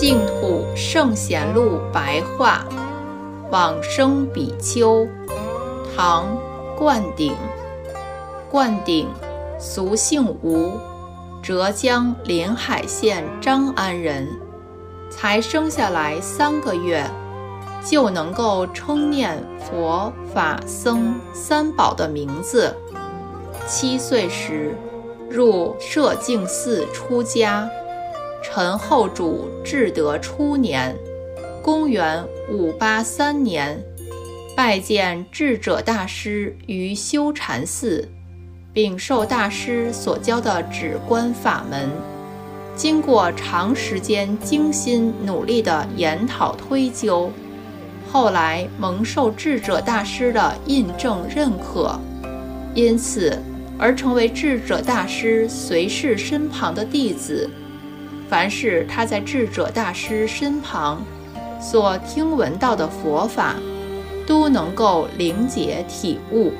[0.00, 2.64] 净土圣贤录白话，
[3.50, 5.08] 往生比丘，
[5.96, 6.38] 唐，
[6.78, 7.34] 灌顶。
[8.48, 9.08] 灌顶，
[9.58, 10.70] 俗姓吴，
[11.42, 14.28] 浙江临海县张安人。
[15.10, 17.04] 才生下来三个月，
[17.84, 22.72] 就能够称念佛法僧三宝的名字。
[23.66, 24.76] 七岁时，
[25.28, 27.68] 入摄净寺出家。
[28.42, 30.94] 陈后主至德初年，
[31.62, 33.78] 公元五八三年，
[34.56, 38.08] 拜见智者大师于修禅寺，
[38.72, 41.90] 并受大师所教的止观法门。
[42.74, 47.30] 经过长时间精心努力的研讨推究，
[48.10, 51.98] 后来蒙受智者大师的印证认可，
[52.74, 53.36] 因此
[53.76, 57.50] 而成为智者大师随侍身旁的弟子。
[58.28, 61.02] 凡是他在智者大师身旁
[61.60, 63.56] 所听闻到的佛法，
[64.26, 66.52] 都能够灵解体悟。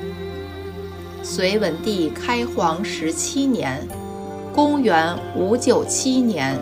[1.22, 3.86] 隋文帝开皇十七年
[4.54, 6.58] （公元五九七年），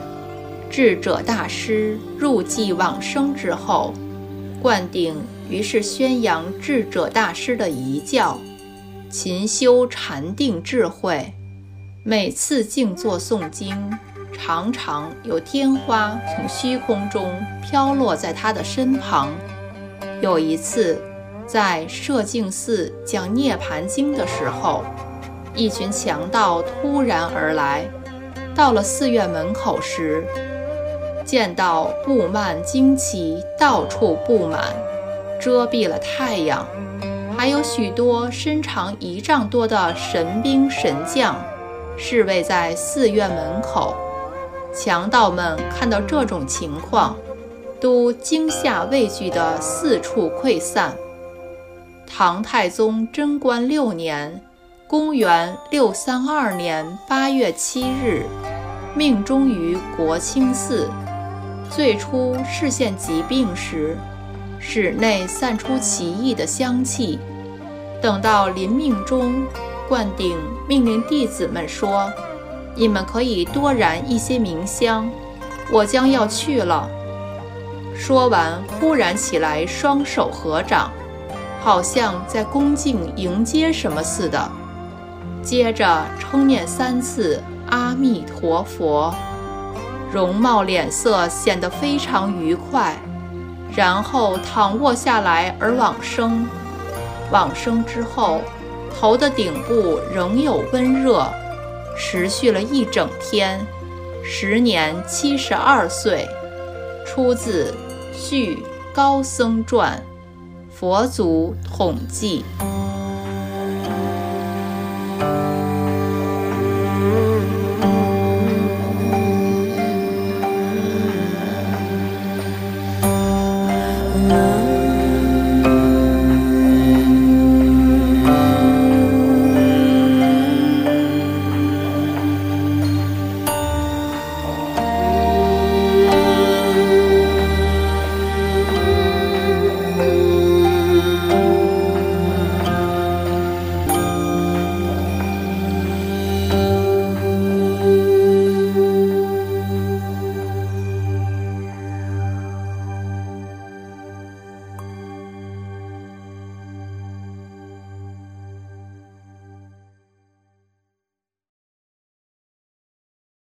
[0.69, 3.95] 智者大师入寂往生之后，
[4.61, 5.15] 灌顶
[5.49, 8.37] 于是宣扬智者大师的遗教，
[9.09, 11.33] 勤修禅定智慧，
[12.03, 13.77] 每次静坐诵经。
[14.37, 19.31] 常常有天花从虚空中飘落在他的身旁。
[20.21, 21.01] 有一次，
[21.47, 24.85] 在摄净寺讲《涅盘经》的时候，
[25.55, 27.85] 一群强盗突然而来。
[28.55, 30.23] 到了寺院门口时，
[31.25, 34.75] 见到布幔旌旗到处布满，
[35.41, 36.65] 遮蔽了太阳，
[37.37, 41.37] 还有许多身长一丈多的神兵神将
[41.99, 43.97] 侍卫在寺院门口。
[44.77, 47.17] 强盗们看到这种情况，
[47.81, 50.95] 都惊吓畏惧地四处溃散。
[52.07, 54.45] 唐太宗贞观六年
[54.87, 58.25] （公元632年）八月七日，
[58.95, 60.89] 命终于国清寺。
[61.71, 63.97] 最初视线疾病时，
[64.61, 67.19] 室内散出奇异的香气。
[68.03, 69.43] 等到临命终，
[69.89, 70.37] 灌顶
[70.69, 72.13] 命令弟子们说。
[72.77, 75.11] 你们可以多燃一些冥香，
[75.73, 76.89] 我将要去了。
[77.97, 80.91] 说完，忽然起来，双手合掌，
[81.63, 84.49] 好像在恭敬迎接什么似的。
[85.43, 89.15] 接着称念三次“阿弥陀佛”，
[90.13, 92.95] 容貌脸色显得非常愉快，
[93.75, 96.47] 然后躺卧下来而往生。
[97.31, 98.43] 往生之后，
[98.95, 101.27] 头的顶部仍有温热。
[101.97, 103.59] 持续了一整天，
[104.23, 106.29] 时年七十二岁，
[107.07, 107.73] 出自
[108.17, 108.63] 《续
[108.95, 110.03] 高僧传》，
[110.75, 112.45] 佛祖统记。